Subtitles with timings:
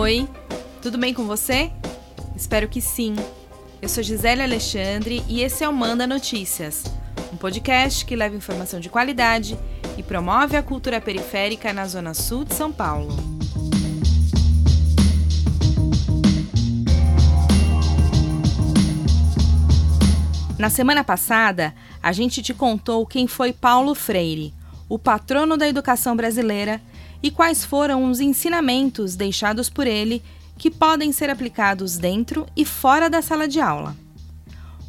[0.00, 0.26] Oi,
[0.80, 1.70] tudo bem com você?
[2.34, 3.14] Espero que sim.
[3.82, 6.84] Eu sou Gisele Alexandre e esse é o Manda Notícias,
[7.30, 9.58] um podcast que leva informação de qualidade
[9.98, 13.14] e promove a cultura periférica na Zona Sul de São Paulo.
[20.58, 24.54] Na semana passada, a gente te contou quem foi Paulo Freire,
[24.88, 26.80] o patrono da educação brasileira,
[27.22, 30.22] e quais foram os ensinamentos deixados por ele
[30.56, 33.96] que podem ser aplicados dentro e fora da sala de aula.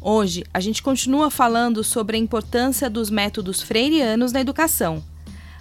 [0.00, 5.02] Hoje, a gente continua falando sobre a importância dos métodos freirianos na educação,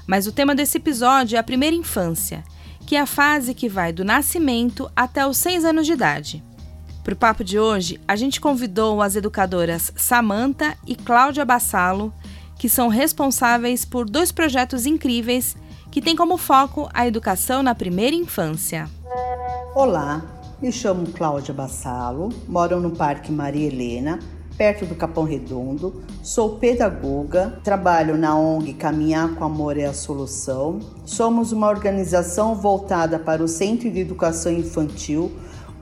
[0.08, 2.44] mas o tema desse episódio é a primeira infância,
[2.86, 6.44] que é a fase que vai do nascimento até os seis anos de idade.
[7.04, 12.14] Para o papo de hoje, a gente convidou as educadoras Samanta e Cláudia Bassalo,
[12.60, 15.56] que são responsáveis por dois projetos incríveis
[15.92, 18.90] que têm como foco a educação na primeira infância.
[19.76, 20.22] Olá,
[20.62, 24.18] me chamo Cláudia Bassalo, moro no Parque Maria Helena,
[24.58, 26.02] perto do Capão Redondo.
[26.24, 30.80] Sou pedagoga, trabalho na ONG Caminhar com Amor é a Solução.
[31.06, 35.30] Somos uma organização voltada para o Centro de Educação Infantil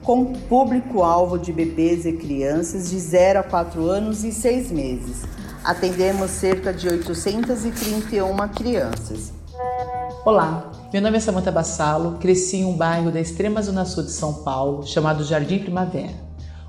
[0.02, 5.22] com público-alvo de bebês e crianças de 0 a 4 anos e 6 meses.
[5.62, 9.39] Atendemos cerca de 831 crianças.
[10.24, 14.10] Olá, meu nome é Samanta Bassalo, cresci em um bairro da extrema zona sul de
[14.10, 16.14] São Paulo, chamado Jardim Primavera.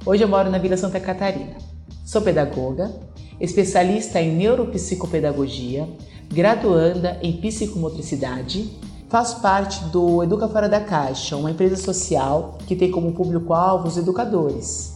[0.06, 1.58] Hoje eu moro na Vila Santa Catarina.
[2.06, 2.92] Sou pedagoga,
[3.40, 5.88] especialista em neuropsicopedagogia,
[6.30, 8.70] graduanda em psicomotricidade
[9.12, 13.98] Faço parte do Educa Fora da Caixa, uma empresa social que tem como público-alvo os
[13.98, 14.94] educadores.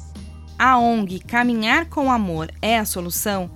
[0.58, 3.50] A ONG Caminhar com Amor é a solução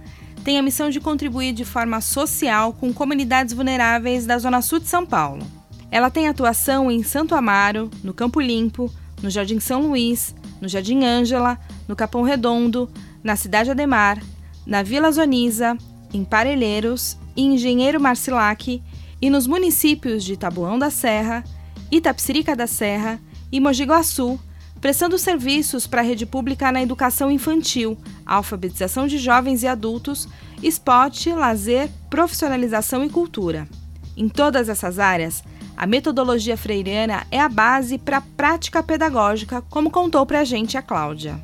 [0.44, 4.88] tem a missão de contribuir de forma social com comunidades vulneráveis da Zona Sul de
[4.88, 5.46] São Paulo.
[5.92, 11.04] Ela tem atuação em Santo Amaro, no Campo Limpo, no Jardim São Luís, no Jardim
[11.04, 11.58] Ângela,
[11.88, 12.90] no Capão Redondo,
[13.24, 14.22] na Cidade Ademar,
[14.66, 15.78] na Vila Zoniza,
[16.14, 18.82] em Parelheiros, em Engenheiro Marcilac
[19.22, 21.44] e nos municípios de Tabuão da Serra,
[21.92, 23.20] Itapsirica da Serra
[23.52, 24.40] e Mogi Guaçu,
[24.82, 30.28] prestando serviços para a rede pública na educação infantil, alfabetização de jovens e adultos,
[30.64, 33.68] esporte, lazer, profissionalização e cultura.
[34.16, 35.44] Em todas essas áreas,
[35.76, 40.78] a metodologia freiriana é a base para a prática pedagógica, como contou para a gente
[40.78, 41.40] a Cláudia.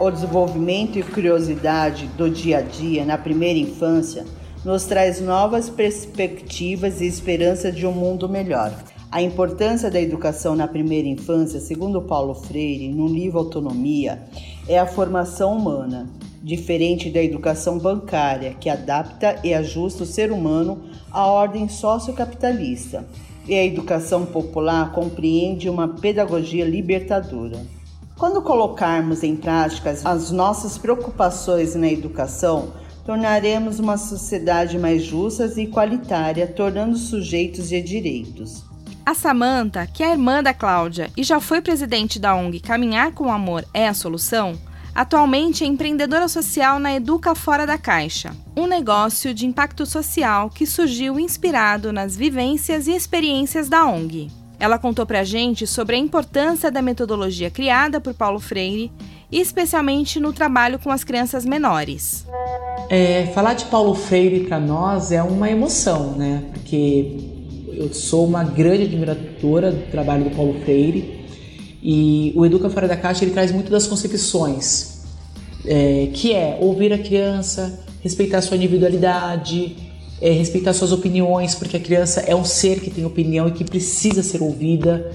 [0.00, 4.24] O desenvolvimento e curiosidade do dia a dia na primeira infância
[4.64, 8.72] nos traz novas perspectivas e esperança de um mundo melhor.
[9.14, 14.24] A importância da educação na primeira infância, segundo Paulo Freire, no livro Autonomia,
[14.66, 16.10] é a formação humana,
[16.42, 20.82] diferente da educação bancária, que adapta e ajusta o ser humano
[21.12, 23.06] à ordem sociocapitalista.
[23.46, 27.64] E a educação popular compreende uma pedagogia libertadora.
[28.18, 32.72] Quando colocarmos em prática as nossas preocupações na educação,
[33.06, 38.73] tornaremos uma sociedade mais justa e igualitária, tornando sujeitos de direitos.
[39.06, 43.30] A Samanta, que é irmã da Cláudia e já foi presidente da ONG Caminhar com
[43.30, 44.58] Amor é a Solução,
[44.94, 50.64] atualmente é empreendedora social na Educa Fora da Caixa, um negócio de impacto social que
[50.64, 54.30] surgiu inspirado nas vivências e experiências da ONG.
[54.58, 58.90] Ela contou pra gente sobre a importância da metodologia criada por Paulo Freire,
[59.30, 62.26] especialmente no trabalho com as crianças menores.
[62.88, 66.44] É, falar de Paulo Freire para nós é uma emoção, né?
[66.54, 67.33] Porque
[67.78, 71.24] eu sou uma grande admiradora do trabalho do Paulo Freire
[71.82, 75.02] e o Educa Fora da Caixa ele traz muito das concepções,
[75.66, 79.76] é, que é ouvir a criança, respeitar sua individualidade,
[80.20, 83.64] é, respeitar suas opiniões, porque a criança é um ser que tem opinião e que
[83.64, 85.12] precisa ser ouvida.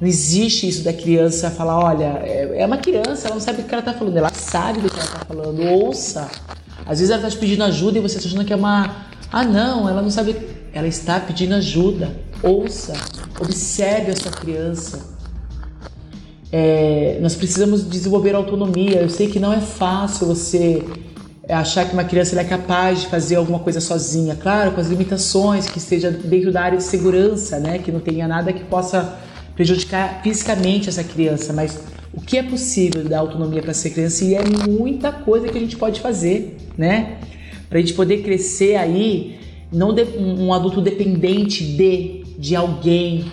[0.00, 3.64] Não existe isso da criança falar, olha, é, é uma criança, ela não sabe o
[3.64, 6.28] que ela está falando, ela sabe do que ela está falando, ouça.
[6.84, 9.06] Às vezes ela está te pedindo ajuda e você está achando que é uma.
[9.30, 10.34] Ah, não, ela não sabe.
[10.78, 12.14] Ela está pedindo ajuda.
[12.40, 12.92] Ouça,
[13.40, 15.18] observe a sua criança.
[16.52, 19.00] É, nós precisamos desenvolver autonomia.
[19.00, 20.84] Eu sei que não é fácil você
[21.48, 25.66] achar que uma criança é capaz de fazer alguma coisa sozinha, claro, com as limitações,
[25.66, 29.18] que esteja dentro da área de segurança, né, que não tenha nada que possa
[29.56, 31.80] prejudicar fisicamente essa criança, mas
[32.12, 35.60] o que é possível dar autonomia para essa criança e é muita coisa que a
[35.60, 37.16] gente pode fazer, né?
[37.68, 43.24] Para a gente poder crescer aí, não de, um adulto dependente de, de alguém.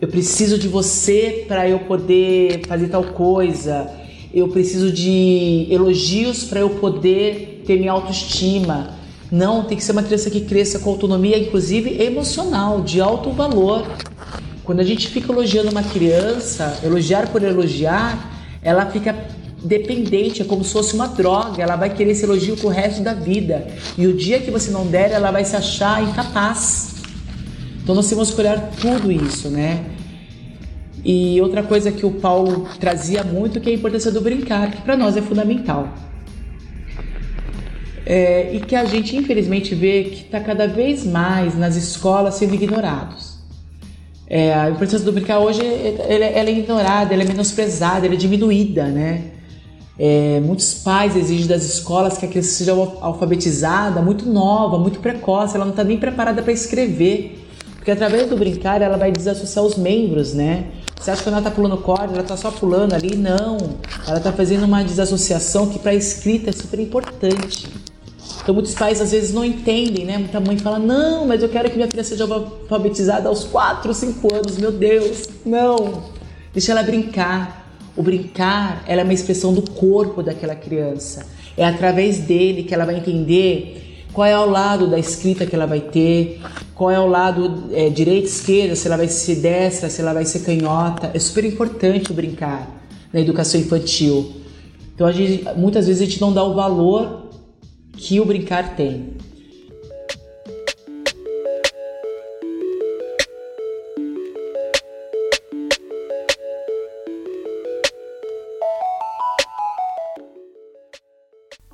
[0.00, 3.90] Eu preciso de você para eu poder fazer tal coisa.
[4.32, 8.90] Eu preciso de elogios para eu poder ter minha autoestima.
[9.30, 13.86] Não, tem que ser uma criança que cresça com autonomia, inclusive emocional, de alto valor.
[14.62, 18.32] Quando a gente fica elogiando uma criança, elogiar por elogiar,
[18.62, 19.14] ela fica
[19.64, 23.14] dependente, é como se fosse uma droga, ela vai querer esse elogio pro resto da
[23.14, 23.66] vida.
[23.96, 26.96] E o dia que você não der, ela vai se achar incapaz.
[27.82, 29.84] Então nós temos que olhar tudo isso, né?
[31.04, 34.82] E outra coisa que o Paulo trazia muito que é a importância do brincar, que
[34.82, 35.88] para nós é fundamental.
[38.06, 42.54] É, e que a gente infelizmente vê que está cada vez mais nas escolas sendo
[42.54, 43.34] ignorados.
[44.26, 48.18] É, a importância do brincar hoje ela, ela é ignorada, ela é menosprezada, ela é
[48.18, 49.33] diminuída, né?
[49.98, 55.54] É, muitos pais exigem das escolas que a criança seja alfabetizada muito nova, muito precoce,
[55.54, 57.40] ela não está nem preparada para escrever.
[57.76, 60.68] Porque através do brincar ela vai desassociar os membros, né?
[60.98, 63.14] Você acha que ela está pulando corda, ela está só pulando ali?
[63.14, 63.58] Não.
[64.06, 67.68] Ela está fazendo uma desassociação que para a escrita é super importante.
[68.42, 70.16] Então muitos pais às vezes não entendem, né?
[70.16, 74.34] Muita mãe fala, não, mas eu quero que minha filha seja alfabetizada aos 4, 5
[74.34, 75.28] anos, meu Deus.
[75.44, 76.04] Não.
[76.52, 77.63] Deixa ela brincar.
[77.96, 81.26] O brincar é uma expressão do corpo daquela criança.
[81.56, 85.66] É através dele que ela vai entender qual é o lado da escrita que ela
[85.66, 86.40] vai ter,
[86.74, 90.24] qual é o lado é, direita, esquerda, se ela vai ser destra, se ela vai
[90.24, 91.10] ser canhota.
[91.12, 92.68] É super importante o brincar
[93.12, 94.32] na educação infantil.
[94.94, 97.30] Então, gente, muitas vezes a gente não dá o valor
[97.96, 99.13] que o brincar tem.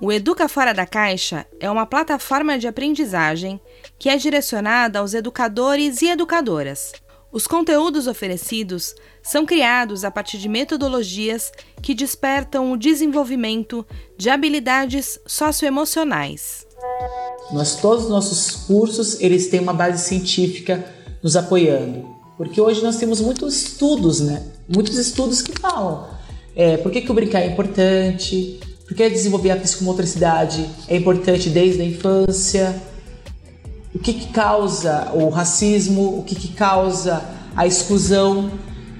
[0.02, 3.61] O Educa Fora da Caixa é uma plataforma de aprendizagem
[3.99, 6.93] que é direcionada aos educadores e educadoras.
[7.31, 11.52] Os conteúdos oferecidos são criados a partir de metodologias
[11.82, 13.87] que despertam o desenvolvimento
[14.17, 16.67] de habilidades socioemocionais.
[17.52, 20.82] Nós todos os nossos cursos, eles têm uma base científica
[21.23, 22.08] nos apoiando.
[22.38, 24.47] Porque hoje nós temos muitos estudos, né?
[24.67, 26.08] Muitos estudos que falam
[26.56, 28.58] é, por que, que o brincar é importante,
[28.90, 32.75] porque desenvolver a psicomotricidade é importante desde a infância.
[33.94, 36.19] O que, que causa o racismo?
[36.19, 37.22] O que, que causa
[37.54, 38.50] a exclusão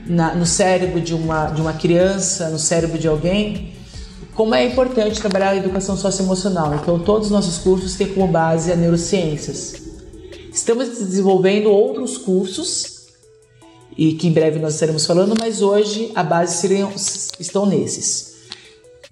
[0.07, 3.73] na, no cérebro de uma, de uma criança, no cérebro de alguém?
[4.33, 6.73] Como é importante trabalhar a educação socioemocional.
[6.77, 9.75] Então, todos os nossos cursos têm como base a neurociências.
[10.53, 13.09] Estamos desenvolvendo outros cursos
[13.99, 16.93] e que em breve nós estaremos falando, mas hoje a base seriam,
[17.41, 18.30] estão nesses.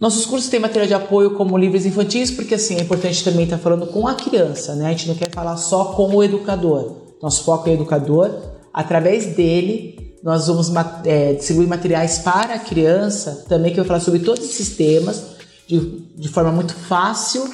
[0.00, 3.58] Nossos cursos têm material de apoio como livros infantis, porque assim é importante também estar
[3.58, 4.86] falando com a criança, né?
[4.86, 7.08] A gente não quer falar só com o educador.
[7.20, 8.30] Nosso foco é o educador.
[8.72, 10.70] Através dele, nós vamos
[11.04, 15.36] é, distribuir materiais para a criança, também que eu vou falar sobre todos esses temas,
[15.66, 15.80] de,
[16.16, 17.52] de forma muito fácil,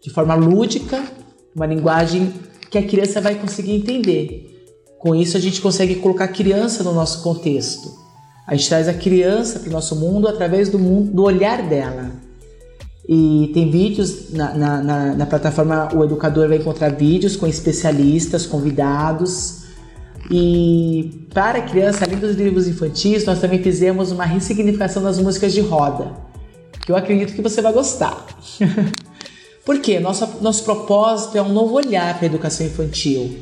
[0.00, 1.02] de forma lúdica,
[1.56, 2.32] uma linguagem
[2.70, 4.46] que a criança vai conseguir entender.
[5.00, 7.99] Com isso, a gente consegue colocar a criança no nosso contexto.
[8.46, 12.10] A gente traz a criança para o nosso mundo através do, mundo, do olhar dela.
[13.08, 18.46] E tem vídeos na, na, na, na plataforma, o educador vai encontrar vídeos com especialistas,
[18.46, 19.64] convidados.
[20.30, 25.52] E para a criança, além dos livros infantis, nós também fizemos uma ressignificação das músicas
[25.52, 26.12] de roda,
[26.84, 28.26] que eu acredito que você vai gostar.
[29.64, 29.98] Por quê?
[29.98, 33.38] Nosso, nosso propósito é um novo olhar para a educação infantil.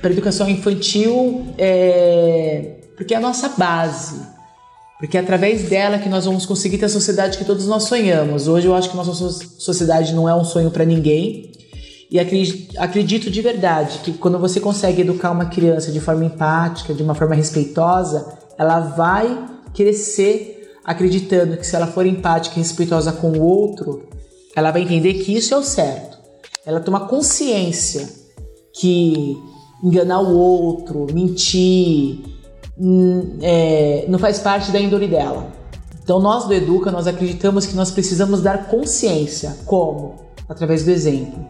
[0.00, 4.20] Para a educação infantil, é, porque é a nossa base.
[4.98, 8.48] Porque é através dela que nós vamos conseguir ter a sociedade que todos nós sonhamos.
[8.48, 9.12] Hoje eu acho que nossa
[9.58, 11.52] sociedade não é um sonho para ninguém.
[12.10, 12.18] E
[12.78, 17.14] acredito de verdade que quando você consegue educar uma criança de forma empática, de uma
[17.14, 23.42] forma respeitosa, ela vai crescer acreditando que se ela for empática e respeitosa com o
[23.42, 24.06] outro,
[24.54, 26.18] ela vai entender que isso é o certo.
[26.64, 28.08] Ela toma consciência
[28.72, 29.36] que
[29.82, 32.20] enganar o outro, mentir,
[33.42, 35.52] é, não faz parte da índole dela.
[36.02, 39.56] Então nós do Educa, nós acreditamos que nós precisamos dar consciência.
[39.64, 40.16] Como?
[40.48, 41.44] Através do exemplo.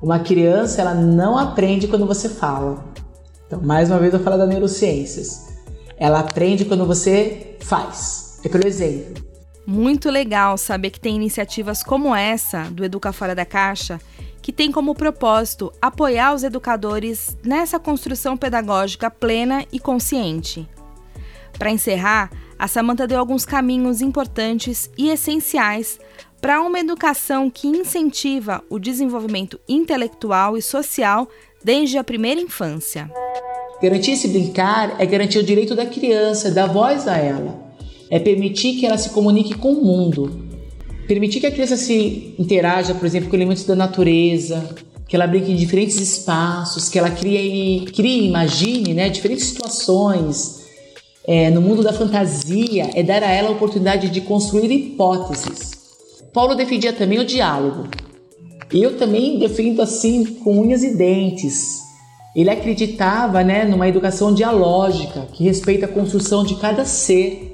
[0.00, 2.84] Uma criança, ela não aprende quando você fala.
[3.46, 5.48] Então, mais uma vez eu falo da neurociências.
[5.96, 8.38] Ela aprende quando você faz.
[8.44, 9.24] É pelo exemplo.
[9.66, 14.00] Muito legal saber que tem iniciativas como essa do Educa Fora da Caixa
[14.40, 20.68] que tem como propósito apoiar os educadores nessa construção pedagógica plena e consciente.
[21.58, 25.98] Para encerrar, a Samanta deu alguns caminhos importantes e essenciais
[26.40, 31.28] para uma educação que incentiva o desenvolvimento intelectual e social
[31.62, 33.10] desde a primeira infância.
[33.82, 37.68] Garantir esse brincar é garantir o direito da criança, dar voz a ela.
[38.10, 40.47] É permitir que ela se comunique com o mundo,
[41.08, 44.62] Permitir que a criança se interaja, por exemplo, com elementos da natureza,
[45.08, 50.58] que ela brinque em diferentes espaços, que ela crie, crie imagine né, diferentes situações.
[51.26, 55.72] É, no mundo da fantasia, é dar a ela a oportunidade de construir hipóteses.
[56.30, 57.88] Paulo defendia também o diálogo.
[58.70, 61.78] Eu também defendo assim com unhas e dentes.
[62.36, 67.47] Ele acreditava né, numa educação dialógica que respeita a construção de cada ser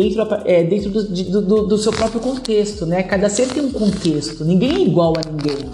[0.00, 2.86] dentro, é, dentro do, do, do, seu próprio contexto.
[2.86, 3.02] Né?
[3.02, 5.70] Cada ser tem um contexto, ninguém é igual a ninguém.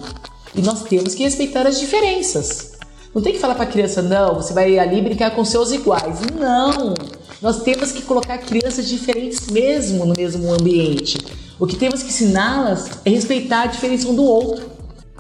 [0.55, 2.73] E nós temos que respeitar as diferenças.
[3.15, 6.19] Não tem que falar para a criança, não, você vai ali brincar com seus iguais.
[6.39, 6.95] Não!
[7.41, 11.19] Nós temos que colocar crianças diferentes mesmo no mesmo ambiente.
[11.59, 14.67] O que temos que ensiná-las é respeitar a diferença um do outro.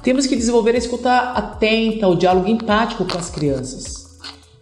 [0.02, 4.05] Temos que desenvolver a escuta atenta, o diálogo empático com as crianças.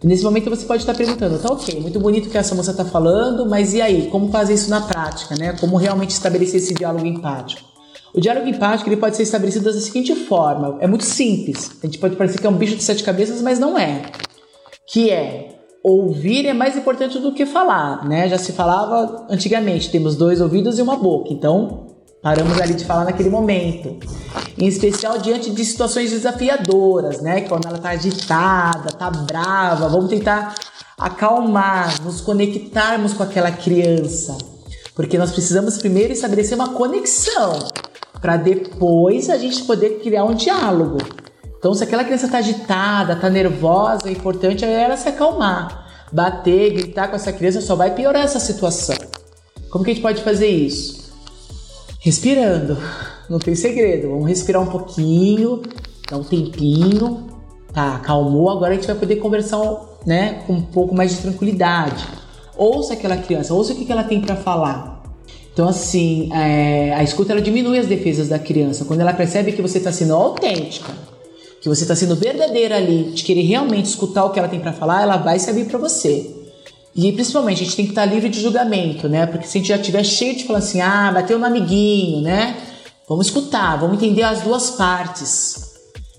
[0.05, 2.85] E nesse momento você pode estar perguntando, tá ok, muito bonito que essa moça está
[2.85, 5.53] falando, mas e aí, como fazer isso na prática, né?
[5.59, 7.67] Como realmente estabelecer esse diálogo empático?
[8.13, 11.71] O diálogo empático ele pode ser estabelecido da seguinte forma, é muito simples.
[11.81, 14.03] A gente pode parecer que é um bicho de sete cabeças, mas não é.
[14.93, 18.29] Que é ouvir é mais importante do que falar, né?
[18.29, 21.33] Já se falava antigamente, temos dois ouvidos e uma boca.
[21.33, 21.84] Então,
[22.25, 23.99] paramos ali de falar naquele momento.
[24.57, 27.41] Em especial diante de situações desafiadoras, né?
[27.41, 30.55] Quando ela tá agitada, tá brava, vamos tentar
[30.97, 34.35] acalmar, nos conectarmos com aquela criança.
[34.95, 37.59] Porque nós precisamos primeiro estabelecer uma conexão
[38.19, 40.97] para depois a gente poder criar um diálogo.
[41.59, 46.07] Então, se aquela criança está agitada, está nervosa, o importante é ela se acalmar.
[46.11, 48.95] Bater, gritar com essa criança só vai piorar essa situação.
[49.69, 51.04] Como que a gente pode fazer isso?
[52.05, 52.77] Respirando.
[53.27, 54.09] Não tem segredo.
[54.09, 55.63] Vamos respirar um pouquinho,
[56.07, 57.25] dar um tempinho.
[57.73, 58.47] Tá, acalmou.
[58.51, 59.59] Agora a gente vai poder conversar
[60.05, 62.05] né, com um pouco mais de tranquilidade.
[62.55, 65.03] Ouça aquela criança, ouça o que ela tem para falar.
[65.51, 68.85] Então, assim, é, a escuta ela diminui as defesas da criança.
[68.85, 70.93] Quando ela percebe que você está sendo autêntica,
[71.59, 74.73] que você está sendo verdadeira ali, de querer realmente escutar o que ela tem para
[74.73, 76.34] falar, ela vai se abrir para você.
[76.95, 79.25] E principalmente, a gente tem que estar livre de julgamento, né?
[79.25, 82.55] Porque se a gente já estiver cheio de falar assim, ah, bateu no amiguinho, né?
[83.07, 85.73] Vamos escutar, vamos entender as duas partes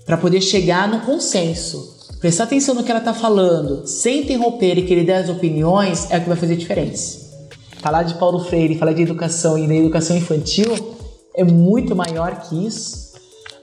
[0.05, 1.95] para poder chegar no consenso.
[2.21, 6.17] Prestar atenção no que ela está falando, sem interromper e querer dar as opiniões, é
[6.17, 7.27] o que vai fazer diferença
[7.79, 10.75] falar de Paulo Freire, falar de educação e da educação infantil
[11.33, 13.13] é muito maior que isso,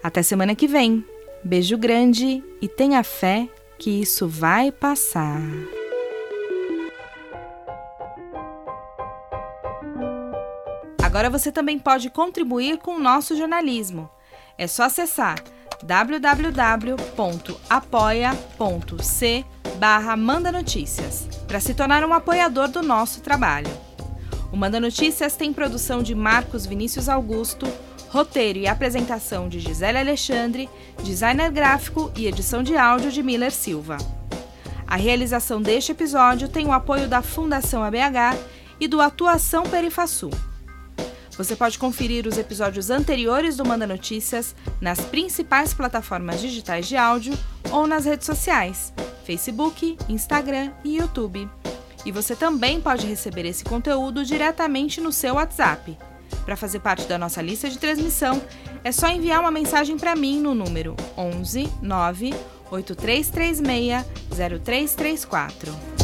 [0.00, 1.04] Até semana que vem.
[1.42, 5.42] Beijo grande e tenha fé que isso vai passar.
[11.02, 14.08] Agora você também pode contribuir com o nosso jornalismo.
[14.58, 15.42] É só acessar
[15.84, 16.98] www.apoia.c
[19.78, 23.70] barra Manda Notícias para se tornar um apoiador do nosso trabalho.
[24.52, 27.66] O Manda Notícias tem produção de Marcos Vinícius Augusto,
[28.08, 30.68] roteiro e apresentação de Gisele Alexandre,
[31.04, 33.98] designer gráfico e edição de áudio de Miller Silva.
[34.86, 38.36] A realização deste episódio tem o apoio da Fundação ABH
[38.80, 40.30] e do Atuação Perifasul.
[41.38, 47.32] Você pode conferir os episódios anteriores do Manda Notícias nas principais plataformas digitais de áudio
[47.70, 48.92] ou nas redes sociais,
[49.24, 51.48] Facebook, Instagram e YouTube.
[52.04, 55.96] E você também pode receber esse conteúdo diretamente no seu WhatsApp.
[56.44, 58.42] Para fazer parte da nossa lista de transmissão,
[58.82, 62.34] é só enviar uma mensagem para mim no número 11 9
[62.68, 64.04] 8336
[64.48, 65.97] 0334.